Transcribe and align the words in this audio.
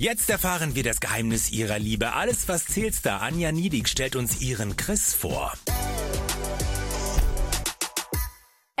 Jetzt 0.00 0.30
erfahren 0.30 0.74
wir 0.74 0.82
das 0.82 0.98
Geheimnis 0.98 1.50
ihrer 1.50 1.78
Liebe. 1.78 2.14
Alles, 2.14 2.48
was 2.48 2.64
zählt 2.64 3.04
da. 3.04 3.18
Anja 3.18 3.52
Niedig 3.52 3.86
stellt 3.86 4.16
uns 4.16 4.40
ihren 4.40 4.78
Chris 4.78 5.12
vor. 5.12 5.52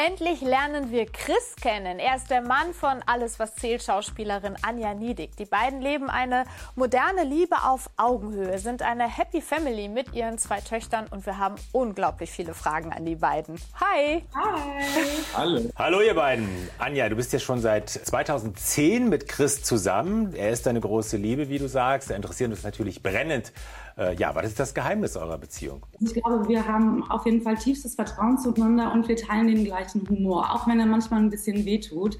Endlich 0.06 0.40
lernen 0.40 0.90
wir 0.90 1.04
Chris 1.04 1.56
kennen. 1.60 1.98
Er 1.98 2.16
ist 2.16 2.30
der 2.30 2.40
Mann 2.40 2.72
von 2.72 3.02
Alles, 3.04 3.38
was 3.38 3.54
zählt, 3.56 3.82
Schauspielerin 3.82 4.56
Anja 4.62 4.94
Niedig. 4.94 5.36
Die 5.36 5.44
beiden 5.44 5.82
leben 5.82 6.08
eine 6.08 6.44
moderne 6.74 7.24
Liebe 7.24 7.56
auf 7.64 7.90
Augenhöhe, 7.98 8.58
sind 8.58 8.80
eine 8.80 9.06
Happy 9.06 9.42
Family 9.42 9.88
mit 9.88 10.14
ihren 10.14 10.38
zwei 10.38 10.62
Töchtern 10.62 11.06
und 11.10 11.26
wir 11.26 11.36
haben 11.36 11.56
unglaublich 11.72 12.30
viele 12.30 12.54
Fragen 12.54 12.94
an 12.94 13.04
die 13.04 13.16
beiden. 13.16 13.60
Hi! 13.78 14.24
Hi! 14.34 15.22
Hallo! 15.34 15.70
Hallo 15.76 16.00
ihr 16.00 16.14
beiden! 16.14 16.48
Anja, 16.78 17.06
du 17.10 17.16
bist 17.16 17.34
ja 17.34 17.38
schon 17.38 17.60
seit 17.60 17.90
2010 17.90 19.06
mit 19.06 19.28
Chris 19.28 19.62
zusammen. 19.62 20.34
Er 20.34 20.48
ist 20.48 20.64
deine 20.64 20.80
große 20.80 21.18
Liebe, 21.18 21.50
wie 21.50 21.58
du 21.58 21.68
sagst. 21.68 22.08
Er 22.08 22.16
interessiert 22.16 22.50
uns 22.50 22.62
natürlich 22.62 23.02
brennend 23.02 23.52
äh, 24.00 24.14
ja, 24.14 24.34
was 24.34 24.46
ist 24.46 24.58
das 24.58 24.74
Geheimnis 24.74 25.16
eurer 25.16 25.38
Beziehung? 25.38 25.84
Ich 26.00 26.14
glaube, 26.14 26.48
wir 26.48 26.66
haben 26.66 27.08
auf 27.10 27.26
jeden 27.26 27.42
Fall 27.42 27.56
tiefstes 27.56 27.94
Vertrauen 27.94 28.38
zueinander 28.38 28.92
und 28.92 29.06
wir 29.06 29.16
teilen 29.16 29.48
den 29.48 29.64
gleichen 29.64 30.08
Humor, 30.08 30.50
auch 30.52 30.66
wenn 30.66 30.80
er 30.80 30.86
manchmal 30.86 31.20
ein 31.20 31.30
bisschen 31.30 31.64
wehtut. 31.64 32.18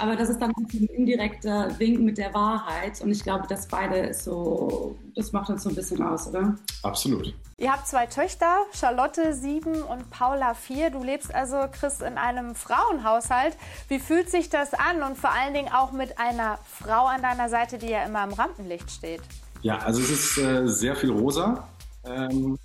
Aber 0.00 0.16
das 0.16 0.28
ist 0.28 0.40
dann 0.40 0.50
ein 0.56 0.88
indirekter 0.96 1.78
Wink 1.78 2.00
mit 2.00 2.18
der 2.18 2.34
Wahrheit. 2.34 3.00
Und 3.00 3.12
ich 3.12 3.22
glaube, 3.22 3.46
das 3.48 3.68
beide 3.68 3.98
ist 3.98 4.24
so, 4.24 4.96
das 5.14 5.30
macht 5.30 5.50
uns 5.50 5.62
so 5.62 5.68
ein 5.68 5.76
bisschen 5.76 6.02
aus, 6.02 6.26
oder? 6.26 6.56
Absolut. 6.82 7.32
Ihr 7.58 7.70
habt 7.70 7.86
zwei 7.86 8.06
Töchter, 8.06 8.56
Charlotte 8.72 9.32
sieben 9.34 9.82
und 9.82 10.10
Paula 10.10 10.54
vier. 10.54 10.90
Du 10.90 11.04
lebst 11.04 11.32
also, 11.32 11.66
Chris, 11.70 12.00
in 12.00 12.18
einem 12.18 12.56
Frauenhaushalt. 12.56 13.56
Wie 13.86 14.00
fühlt 14.00 14.28
sich 14.30 14.50
das 14.50 14.74
an 14.74 15.04
und 15.04 15.16
vor 15.16 15.30
allen 15.30 15.54
Dingen 15.54 15.72
auch 15.72 15.92
mit 15.92 16.18
einer 16.18 16.58
Frau 16.64 17.06
an 17.06 17.22
deiner 17.22 17.48
Seite, 17.48 17.78
die 17.78 17.90
ja 17.90 18.02
immer 18.02 18.24
im 18.24 18.32
Rampenlicht 18.32 18.90
steht? 18.90 19.22
Ja, 19.64 19.78
also 19.78 20.02
es 20.02 20.10
ist 20.10 20.36
äh, 20.36 20.68
sehr 20.68 20.94
viel 20.94 21.10
rosa 21.10 21.66
ähm, 22.04 22.58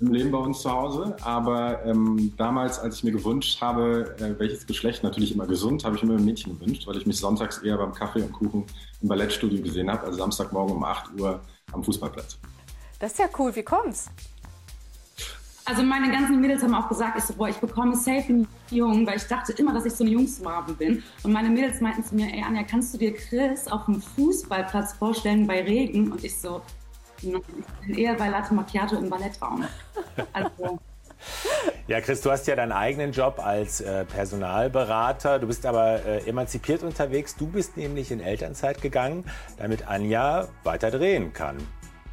im 0.00 0.12
Leben 0.12 0.30
bei 0.30 0.36
uns 0.36 0.60
zu 0.60 0.70
Hause. 0.70 1.16
Aber 1.22 1.82
ähm, 1.86 2.34
damals, 2.36 2.78
als 2.78 2.96
ich 2.96 3.04
mir 3.04 3.12
gewünscht 3.12 3.58
habe, 3.62 4.14
äh, 4.18 4.38
welches 4.38 4.66
Geschlecht, 4.66 5.02
natürlich 5.02 5.32
immer 5.32 5.46
gesund, 5.46 5.82
habe 5.82 5.96
ich 5.96 6.02
mir 6.02 6.12
ein 6.12 6.24
Mädchen 6.26 6.58
gewünscht, 6.58 6.86
weil 6.86 6.98
ich 6.98 7.06
mich 7.06 7.16
sonntags 7.16 7.56
eher 7.62 7.78
beim 7.78 7.94
Kaffee 7.94 8.20
und 8.20 8.32
Kuchen 8.32 8.66
im 9.00 9.08
Ballettstudio 9.08 9.62
gesehen 9.62 9.90
habe, 9.90 10.04
also 10.04 10.18
Samstagmorgen 10.18 10.76
um 10.76 10.84
8 10.84 11.18
Uhr 11.18 11.40
am 11.72 11.82
Fußballplatz. 11.82 12.36
Das 12.98 13.12
ist 13.12 13.18
ja 13.18 13.30
cool. 13.38 13.56
Wie 13.56 13.62
kommt's? 13.62 14.10
Also 15.64 15.82
meine 15.82 16.10
ganzen 16.10 16.40
Mädels 16.40 16.62
haben 16.62 16.74
auch 16.74 16.88
gesagt, 16.88 17.16
ich 17.18 17.24
so, 17.24 17.34
boah, 17.34 17.48
ich 17.48 17.58
bekomme 17.58 17.94
safe 17.94 18.24
einen 18.28 18.48
Jungen, 18.70 19.06
weil 19.06 19.16
ich 19.16 19.24
dachte 19.24 19.52
immer, 19.52 19.72
dass 19.72 19.84
ich 19.84 19.92
so 19.92 20.02
eine 20.02 20.12
Jungsmarbe 20.12 20.72
bin. 20.72 21.02
Und 21.22 21.32
meine 21.32 21.50
Mädels 21.50 21.80
meinten 21.80 22.04
zu 22.04 22.14
mir, 22.14 22.26
ey 22.26 22.42
Anja, 22.42 22.64
kannst 22.64 22.92
du 22.94 22.98
dir 22.98 23.14
Chris 23.14 23.68
auf 23.68 23.84
dem 23.84 24.02
Fußballplatz 24.02 24.94
vorstellen 24.94 25.46
bei 25.46 25.62
Regen? 25.62 26.10
Und 26.10 26.24
ich 26.24 26.36
so, 26.36 26.62
nein, 27.22 27.42
ich 27.80 27.86
bin 27.86 27.98
eher 27.98 28.14
bei 28.14 28.28
Latte 28.28 28.54
Macchiato 28.54 28.96
im 28.96 29.08
Ballettraum. 29.08 29.64
Also, 30.32 30.78
ja, 31.86 32.00
Chris, 32.00 32.20
du 32.20 32.30
hast 32.30 32.46
ja 32.46 32.56
deinen 32.56 32.72
eigenen 32.72 33.12
Job 33.12 33.40
als 33.44 33.80
äh, 33.80 34.04
Personalberater. 34.04 35.38
Du 35.38 35.46
bist 35.46 35.64
aber 35.66 36.04
äh, 36.04 36.28
emanzipiert 36.28 36.82
unterwegs. 36.82 37.36
Du 37.36 37.46
bist 37.46 37.76
nämlich 37.76 38.10
in 38.10 38.20
Elternzeit 38.20 38.82
gegangen, 38.82 39.24
damit 39.56 39.86
Anja 39.86 40.48
weiter 40.64 40.90
drehen 40.90 41.32
kann. 41.32 41.56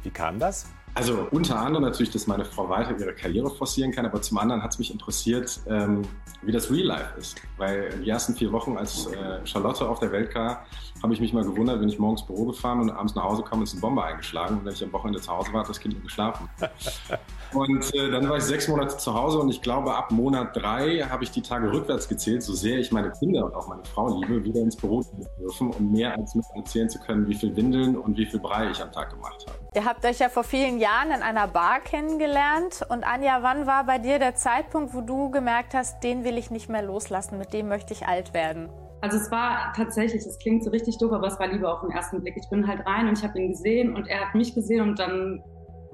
Wie 0.02 0.10
kam 0.10 0.38
das? 0.38 0.66
Also 0.94 1.28
unter 1.30 1.58
anderem 1.60 1.84
natürlich, 1.84 2.10
dass 2.10 2.26
meine 2.26 2.44
Frau 2.44 2.68
weiter 2.68 2.98
ihre 2.98 3.14
Karriere 3.14 3.50
forcieren 3.50 3.92
kann, 3.92 4.06
aber 4.06 4.20
zum 4.22 4.38
anderen 4.38 4.62
hat 4.62 4.72
es 4.72 4.78
mich 4.78 4.90
interessiert, 4.90 5.60
ähm, 5.68 6.02
wie 6.42 6.52
das 6.52 6.70
Real 6.70 6.86
Life 6.86 7.18
ist. 7.18 7.36
Weil 7.58 7.90
die 8.02 8.08
ersten 8.08 8.34
vier 8.34 8.50
Wochen, 8.50 8.76
als 8.76 9.06
äh, 9.06 9.46
Charlotte 9.46 9.88
auf 9.88 10.00
der 10.00 10.10
Welt 10.10 10.34
war, 10.34 10.64
habe 11.02 11.14
ich 11.14 11.20
mich 11.20 11.32
mal 11.32 11.44
gewundert, 11.44 11.80
wenn 11.80 11.88
ich 11.88 11.98
morgens 11.98 12.26
Büro 12.26 12.46
gefahren 12.46 12.80
und 12.80 12.90
abends 12.90 13.14
nach 13.14 13.22
Hause 13.22 13.42
kam, 13.42 13.62
ist 13.62 13.72
eine 13.72 13.80
Bombe 13.80 14.02
eingeschlagen. 14.02 14.58
Und 14.58 14.64
wenn 14.64 14.72
ich 14.72 14.82
am 14.82 14.92
Wochenende 14.92 15.20
zu 15.20 15.30
Hause 15.30 15.52
war, 15.52 15.60
hat 15.60 15.68
das 15.68 15.78
Kind 15.78 15.94
nur 15.94 16.02
geschlafen. 16.02 16.48
und 17.54 17.94
äh, 17.94 18.10
dann 18.10 18.28
war 18.28 18.38
ich 18.38 18.44
sechs 18.44 18.66
Monate 18.68 18.96
zu 18.96 19.14
Hause 19.14 19.38
und 19.38 19.48
ich 19.48 19.62
glaube, 19.62 19.94
ab 19.94 20.10
Monat 20.10 20.56
drei 20.56 21.00
habe 21.08 21.24
ich 21.24 21.30
die 21.30 21.42
Tage 21.42 21.72
rückwärts 21.72 22.08
gezählt, 22.08 22.42
so 22.42 22.52
sehr 22.52 22.78
ich 22.78 22.90
meine 22.90 23.12
Kinder 23.12 23.44
und 23.44 23.54
auch 23.54 23.68
meine 23.68 23.84
Frau 23.84 24.18
liebe, 24.20 24.44
wieder 24.44 24.60
ins 24.60 24.76
Büro 24.76 25.04
dürfen, 25.38 25.70
um 25.70 25.92
mehr 25.92 26.16
als 26.16 26.34
mit 26.34 26.44
erzählen 26.54 26.88
zu 26.88 26.98
können, 27.00 27.26
wie 27.28 27.34
viel 27.34 27.54
Windeln 27.54 27.96
und 27.96 28.16
wie 28.16 28.26
viel 28.26 28.40
Brei 28.40 28.70
ich 28.70 28.82
am 28.82 28.92
Tag 28.92 29.10
gemacht 29.10 29.46
habe. 29.46 29.58
Ihr 29.74 29.84
habt 29.84 30.04
euch 30.04 30.18
ja 30.18 30.28
vor 30.28 30.42
vielen 30.42 30.79
Jahren 30.80 31.10
in 31.10 31.22
einer 31.22 31.46
Bar 31.46 31.80
kennengelernt. 31.80 32.84
Und 32.88 33.04
Anja, 33.04 33.42
wann 33.42 33.66
war 33.66 33.84
bei 33.84 33.98
dir 33.98 34.18
der 34.18 34.34
Zeitpunkt, 34.34 34.94
wo 34.94 35.02
du 35.02 35.30
gemerkt 35.30 35.74
hast, 35.74 36.02
den 36.02 36.24
will 36.24 36.38
ich 36.38 36.50
nicht 36.50 36.68
mehr 36.68 36.82
loslassen, 36.82 37.38
mit 37.38 37.52
dem 37.52 37.68
möchte 37.68 37.92
ich 37.92 38.08
alt 38.08 38.34
werden? 38.34 38.70
Also 39.02 39.16
es 39.16 39.30
war 39.30 39.72
tatsächlich, 39.76 40.26
es 40.26 40.38
klingt 40.38 40.64
so 40.64 40.70
richtig 40.70 40.98
doof, 40.98 41.12
aber 41.12 41.26
es 41.28 41.38
war 41.38 41.46
lieber 41.46 41.72
auf 41.72 41.80
den 41.80 41.90
ersten 41.90 42.20
Blick. 42.20 42.34
Ich 42.36 42.48
bin 42.50 42.66
halt 42.66 42.84
rein 42.86 43.08
und 43.08 43.18
ich 43.18 43.24
habe 43.24 43.38
ihn 43.38 43.48
gesehen 43.48 43.94
und 43.94 44.08
er 44.08 44.26
hat 44.26 44.34
mich 44.34 44.54
gesehen 44.54 44.82
und 44.82 44.98
dann 44.98 45.42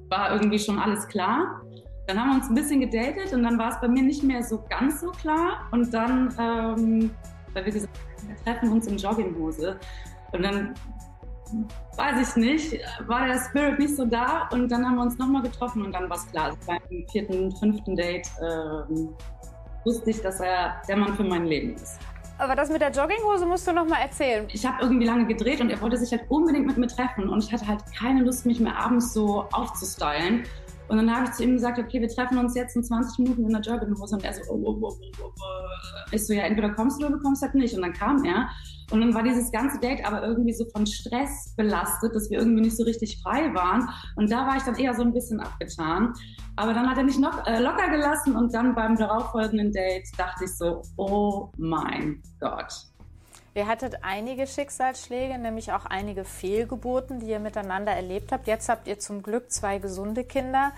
war 0.09 0.33
irgendwie 0.33 0.59
schon 0.59 0.79
alles 0.79 1.07
klar. 1.09 1.61
Dann 2.07 2.21
haben 2.21 2.31
wir 2.31 2.37
uns 2.37 2.49
ein 2.49 2.55
bisschen 2.55 2.81
gedatet 2.81 3.33
und 3.33 3.43
dann 3.43 3.59
war 3.59 3.71
es 3.71 3.81
bei 3.81 3.89
mir 3.89 4.03
nicht 4.03 4.23
mehr 4.23 4.43
so 4.43 4.65
ganz 4.69 5.01
so 5.01 5.11
klar. 5.11 5.69
Und 5.73 5.93
dann, 5.93 6.35
ähm, 6.39 7.11
weil 7.53 7.65
wir 7.65 7.73
gesagt 7.73 7.99
haben, 7.99 8.29
wir 8.29 8.37
treffen 8.45 8.73
uns 8.73 8.87
in 8.87 8.97
Jogginghose. 8.97 9.79
Und 10.33 10.43
dann 10.43 10.75
weiß 11.97 12.29
ich 12.29 12.37
nicht, 12.37 12.79
war 13.07 13.27
der 13.27 13.39
Spirit 13.39 13.79
nicht 13.79 13.97
so 13.97 14.05
da 14.05 14.49
und 14.53 14.69
dann 14.71 14.85
haben 14.85 14.97
wir 14.97 15.03
uns 15.03 15.19
nochmal 15.19 15.43
getroffen 15.43 15.85
und 15.85 15.93
dann 15.93 16.09
war 16.09 16.17
es 16.17 16.27
klar. 16.31 16.57
Beim 16.67 16.81
vierten, 17.11 17.55
fünften 17.57 17.97
Date 17.97 18.29
ähm, 18.41 19.15
wusste 19.85 20.11
ich, 20.11 20.21
dass 20.21 20.41
er 20.41 20.83
der 20.89 20.97
Mann 20.97 21.15
für 21.15 21.25
mein 21.25 21.47
Leben 21.47 21.75
ist. 21.75 21.99
Aber 22.39 22.55
das 22.55 22.69
mit 22.69 22.83
der 22.83 22.91
Jogginghose 22.91 23.47
musst 23.47 23.67
du 23.67 23.73
noch 23.73 23.89
mal 23.89 24.01
erzählen. 24.01 24.47
Ich 24.53 24.67
habe 24.67 24.83
irgendwie 24.83 25.07
lange 25.07 25.27
gedreht 25.27 25.61
und 25.61 25.71
er 25.71 25.81
wollte 25.81 25.97
sich 25.97 26.11
halt 26.13 26.29
unbedingt 26.29 26.67
mit 26.67 26.77
mir 26.77 26.89
treffen 26.89 27.29
und 27.29 27.43
ich 27.43 27.51
hatte 27.53 27.67
halt 27.67 27.81
keine 27.99 28.23
Lust, 28.25 28.45
mich 28.45 28.61
mehr 28.61 28.77
abends 28.77 29.15
so 29.15 29.47
aufzustylen. 29.53 30.45
Und 30.89 30.97
dann 30.97 31.15
habe 31.15 31.25
ich 31.25 31.33
zu 31.33 31.45
ihm 31.45 31.55
gesagt, 31.55 31.79
okay, 31.79 32.01
wir 32.01 32.09
treffen 32.09 32.39
uns 32.39 32.55
jetzt 32.55 32.77
in 32.77 32.85
20 32.85 33.19
Minuten 33.19 33.45
in 33.45 33.51
der 33.51 33.61
Jogginghose. 33.61 34.17
Und 34.17 34.25
er 34.25 34.35
so, 34.35 34.43
oh, 34.51 34.63
oh, 34.65 34.79
oh, 34.83 34.95
oh, 35.21 35.25
oh. 35.25 35.33
Ich 36.13 36.27
so, 36.27 36.33
ja, 36.33 36.43
entweder 36.43 36.71
kommst 36.71 37.03
du 37.03 37.07
oder 37.07 37.19
kommst 37.19 37.43
halt 37.43 37.55
nicht. 37.55 37.75
Und 37.75 37.83
dann 37.83 37.93
kam 37.93 38.25
er. 38.25 38.49
Und 38.91 39.01
dann 39.01 39.15
war 39.15 39.23
dieses 39.23 39.51
ganze 39.51 39.81
Date 39.81 40.07
aber 40.07 40.23
irgendwie 40.23 40.53
so 40.53 40.65
von 40.67 40.87
Stress 40.87 41.55
belastet, 41.57 42.15
dass 42.15 42.31
wir 42.31 42.39
irgendwie 42.39 42.63
nicht 42.63 42.77
so 42.77 42.85
richtig 42.85 43.21
frei 43.21 43.53
waren. 43.53 43.89
Und 44.15 44.31
da 44.31 44.47
war 44.47 44.57
ich 44.57 44.63
dann 44.63 44.77
eher 44.77 44.95
so 44.95 45.03
ein 45.03 45.13
bisschen 45.13 45.41
abgetan. 45.41 46.13
Aber 46.55 46.73
dann 46.73 46.89
hat 46.89 46.97
er 46.97 47.05
mich 47.05 47.19
noch 47.19 47.47
äh, 47.47 47.61
locker 47.61 47.91
gelassen 47.91 48.37
und 48.37 48.55
dann 48.55 48.75
beim 48.75 48.97
darauffolgenden 48.97 49.73
Date 49.73 50.07
dachte 50.17 50.45
ich 50.45 50.57
so, 50.57 50.83
oh 50.97 51.51
mein 51.57 52.23
Gott. 52.41 52.73
Ihr 53.57 53.67
hattet 53.67 54.01
einige 54.03 54.47
Schicksalsschläge, 54.47 55.39
nämlich 55.39 55.73
auch 55.73 55.87
einige 55.87 56.25
Fehlgeburten, 56.25 57.21
die 57.21 57.29
ihr 57.29 57.39
miteinander 57.39 57.91
erlebt 57.91 58.31
habt. 58.31 58.47
Jetzt 58.47 58.69
habt 58.69 58.87
ihr 58.87 58.99
zum 58.99 59.23
Glück 59.23 59.51
zwei 59.51 59.79
gesunde 59.79 60.25
Kinder. 60.25 60.73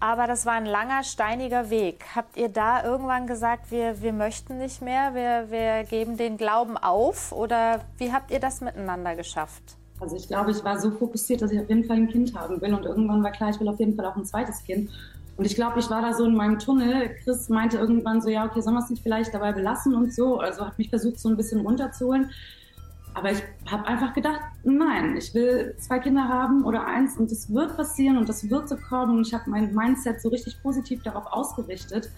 Aber 0.00 0.26
das 0.26 0.46
war 0.46 0.54
ein 0.54 0.64
langer, 0.64 1.04
steiniger 1.04 1.68
Weg. 1.68 2.02
Habt 2.16 2.38
ihr 2.38 2.48
da 2.48 2.82
irgendwann 2.82 3.26
gesagt, 3.26 3.70
wir, 3.70 4.00
wir 4.00 4.14
möchten 4.14 4.56
nicht 4.56 4.80
mehr, 4.80 5.14
wir, 5.14 5.50
wir 5.50 5.84
geben 5.84 6.16
den 6.16 6.38
Glauben 6.38 6.78
auf? 6.78 7.30
Oder 7.30 7.82
wie 7.98 8.10
habt 8.10 8.30
ihr 8.30 8.40
das 8.40 8.62
miteinander 8.62 9.16
geschafft? 9.16 9.76
Also 10.00 10.16
ich 10.16 10.26
glaube, 10.26 10.50
ich 10.50 10.64
war 10.64 10.80
so 10.80 10.92
fokussiert, 10.92 11.42
dass 11.42 11.50
ich 11.50 11.60
auf 11.60 11.68
jeden 11.68 11.84
Fall 11.84 11.98
ein 11.98 12.08
Kind 12.08 12.34
haben 12.34 12.58
will. 12.62 12.72
Und 12.72 12.86
irgendwann 12.86 13.22
war 13.22 13.32
klar, 13.32 13.50
ich 13.50 13.60
will 13.60 13.68
auf 13.68 13.78
jeden 13.78 13.96
Fall 13.96 14.06
auch 14.06 14.16
ein 14.16 14.24
zweites 14.24 14.64
Kind. 14.64 14.90
Und 15.36 15.44
ich 15.44 15.56
glaube, 15.56 15.80
ich 15.80 15.90
war 15.90 16.00
da 16.00 16.12
so 16.14 16.24
in 16.24 16.36
meinem 16.36 16.58
Tunnel. 16.58 17.10
Chris 17.22 17.48
meinte 17.48 17.76
irgendwann 17.78 18.20
so, 18.20 18.28
ja, 18.28 18.44
okay, 18.44 18.60
sollen 18.60 18.76
wir 18.76 18.82
es 18.82 18.90
nicht 18.90 19.02
vielleicht 19.02 19.34
dabei 19.34 19.52
belassen 19.52 19.94
und 19.94 20.14
so. 20.14 20.38
Also 20.38 20.64
hat 20.64 20.78
mich 20.78 20.90
versucht, 20.90 21.18
so 21.18 21.28
ein 21.28 21.36
bisschen 21.36 21.60
runterzuholen. 21.60 22.30
Aber 23.14 23.30
ich 23.30 23.42
habe 23.70 23.86
einfach 23.86 24.12
gedacht, 24.12 24.40
nein, 24.64 25.16
ich 25.16 25.32
will 25.34 25.74
zwei 25.78 26.00
Kinder 26.00 26.28
haben 26.28 26.64
oder 26.64 26.84
eins 26.84 27.16
und 27.16 27.30
es 27.30 27.52
wird 27.52 27.76
passieren 27.76 28.18
und 28.18 28.28
das 28.28 28.50
wird 28.50 28.68
so 28.68 28.76
kommen. 28.76 29.18
Und 29.18 29.26
ich 29.26 29.32
habe 29.32 29.48
mein 29.48 29.72
Mindset 29.72 30.20
so 30.20 30.28
richtig 30.28 30.60
positiv 30.62 31.02
darauf 31.04 31.26
ausgerichtet, 31.26 32.10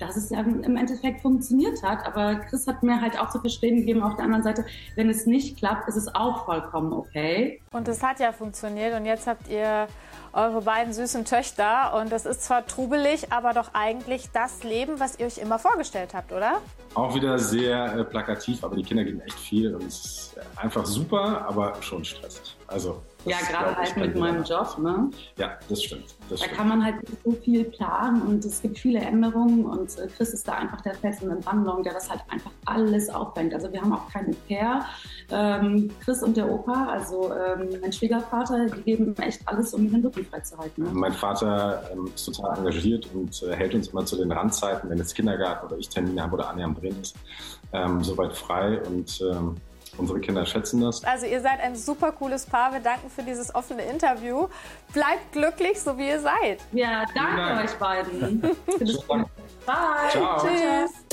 dass 0.00 0.16
es 0.16 0.30
ja 0.30 0.40
im 0.40 0.76
Endeffekt 0.76 1.20
funktioniert 1.20 1.82
hat. 1.82 2.04
Aber 2.06 2.36
Chris 2.36 2.66
hat 2.66 2.82
mir 2.82 3.00
halt 3.00 3.18
auch 3.18 3.30
zu 3.30 3.38
verstehen 3.38 3.76
gegeben, 3.76 4.02
auf 4.02 4.16
der 4.16 4.24
anderen 4.24 4.42
Seite, 4.42 4.64
wenn 4.96 5.08
es 5.08 5.26
nicht 5.26 5.58
klappt, 5.58 5.88
ist 5.88 5.96
es 5.96 6.12
auch 6.14 6.46
vollkommen 6.46 6.92
okay. 6.92 7.62
Und 7.72 7.86
es 7.86 8.02
hat 8.02 8.18
ja 8.18 8.32
funktioniert 8.32 8.98
und 8.98 9.04
jetzt 9.04 9.26
habt 9.26 9.48
ihr 9.48 9.86
eure 10.32 10.62
beiden 10.62 10.92
süßen 10.92 11.24
Töchter. 11.24 11.94
Und 12.00 12.12
das 12.12 12.26
ist 12.26 12.42
zwar 12.42 12.66
trubelig, 12.66 13.32
aber 13.32 13.52
doch 13.52 13.70
eigentlich 13.74 14.30
das 14.32 14.62
Leben, 14.62 15.00
was 15.00 15.18
ihr 15.18 15.26
euch 15.26 15.38
immer 15.38 15.58
vorgestellt 15.58 16.14
habt, 16.14 16.32
oder? 16.32 16.60
Auch 16.94 17.14
wieder 17.14 17.38
sehr 17.38 17.96
äh, 17.96 18.04
plakativ, 18.04 18.64
aber 18.64 18.76
die 18.76 18.82
Kinder 18.82 19.04
geben 19.04 19.20
echt 19.20 19.38
viel 19.38 19.74
und 19.74 19.84
es 19.84 20.04
ist 20.04 20.39
einfach 20.56 20.86
super, 20.86 21.46
aber 21.46 21.74
schon 21.80 22.04
stressig. 22.04 22.56
Also 22.66 23.02
ja, 23.24 23.36
gerade 23.38 23.76
halt 23.76 23.96
mit 23.96 24.16
meinem 24.16 24.44
Job, 24.44 24.78
ne? 24.78 25.10
Ja, 25.36 25.58
das 25.68 25.82
stimmt. 25.82 26.04
Das 26.28 26.40
da 26.40 26.44
stimmt. 26.44 26.58
kann 26.58 26.68
man 26.68 26.84
halt 26.84 27.02
nicht 27.02 27.22
so 27.22 27.32
viel 27.32 27.64
planen 27.64 28.22
und 28.22 28.44
es 28.44 28.62
gibt 28.62 28.78
viele 28.78 29.00
Änderungen 29.00 29.66
und 29.66 29.98
äh, 29.98 30.06
Chris 30.06 30.30
ist 30.30 30.48
da 30.48 30.54
einfach 30.54 30.80
der 30.80 30.94
Fels 30.94 31.20
in 31.20 31.28
der 31.28 31.36
Brandung, 31.36 31.82
der 31.82 31.92
das 31.92 32.08
halt 32.08 32.22
einfach 32.28 32.50
alles 32.64 33.10
aufbringt. 33.10 33.52
Also 33.52 33.70
wir 33.72 33.80
haben 33.80 33.92
auch 33.92 34.08
keinen 34.10 34.34
Pair. 34.48 34.86
Ähm, 35.30 35.90
Chris 36.02 36.22
und 36.22 36.36
der 36.36 36.50
Opa, 36.50 36.86
also 36.86 37.32
ähm, 37.34 37.68
mein 37.80 37.92
Schwiegervater, 37.92 38.66
die 38.66 38.82
geben 38.82 39.14
echt 39.18 39.46
alles, 39.46 39.74
um 39.74 39.90
den 39.90 40.04
Rücken 40.04 40.24
freizuhalten. 40.24 40.84
Ne? 40.84 40.90
Mein 40.92 41.12
Vater 41.12 41.90
ähm, 41.92 42.10
ist 42.14 42.24
total 42.24 42.58
engagiert 42.58 43.08
und 43.12 43.42
äh, 43.42 43.54
hält 43.54 43.74
uns 43.74 43.88
immer 43.88 44.04
zu 44.04 44.16
den 44.16 44.32
Randzeiten, 44.32 44.88
wenn 44.88 44.98
jetzt 44.98 45.14
Kindergarten 45.14 45.66
oder 45.66 45.76
ich 45.76 45.88
Termine 45.88 46.22
habe 46.22 46.34
oder 46.34 46.48
Anja 46.48 46.64
am 46.64 46.74
Drehen 46.74 46.98
ist, 47.00 47.16
ähm, 47.72 48.02
soweit 48.02 48.34
frei 48.34 48.80
und 48.82 49.20
ähm, 49.20 49.56
unsere 50.00 50.20
Kinder 50.20 50.44
schätzen 50.46 50.80
das. 50.80 51.04
Also 51.04 51.26
ihr 51.26 51.40
seid 51.40 51.60
ein 51.60 51.76
super 51.76 52.12
cooles 52.12 52.46
Paar. 52.46 52.72
Wir 52.72 52.80
danken 52.80 53.10
für 53.10 53.22
dieses 53.22 53.54
offene 53.54 53.82
Interview. 53.82 54.48
Bleibt 54.92 55.32
glücklich, 55.32 55.80
so 55.80 55.96
wie 55.98 56.08
ihr 56.08 56.20
seid. 56.20 56.58
Ja, 56.72 57.04
danke 57.14 57.36
Dank. 57.36 57.64
euch 57.64 57.76
beiden. 57.76 58.40
Bye. 59.66 60.10
Ciao. 60.10 60.40
Tschüss. 60.40 61.09